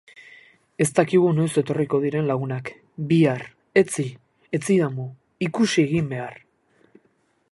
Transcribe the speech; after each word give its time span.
Ez 0.85 0.85
dakigu 0.99 1.33
noiz 1.39 1.49
etorriko 1.61 1.99
diren 2.05 2.25
lagunak! 2.31 2.71
Bihar, 3.11 3.45
etzi, 3.83 4.07
etzidamu... 4.59 5.07
ikusi 5.51 5.85
egin 5.89 6.13
behar! 6.15 6.45